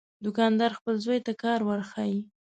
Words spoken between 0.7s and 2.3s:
خپل زوی ته کار ورښيي.